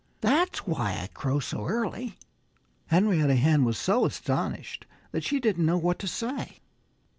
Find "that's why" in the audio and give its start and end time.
0.21-0.97